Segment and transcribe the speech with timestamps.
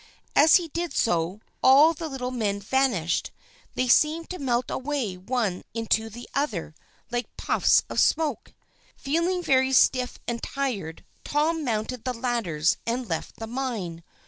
[0.35, 3.29] As he did so, all the little men vanished.
[3.75, 6.73] They seemed to melt away one into the other
[7.11, 8.51] like puffs of smoke.
[8.97, 14.03] Feeling very stiff and tired, Tom mounted the ladders, and left the mine.